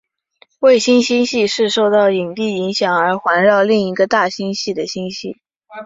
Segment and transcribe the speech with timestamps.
[0.61, 5.37] 卫星星系是受到引力影响而环绕另一个大星系的星系。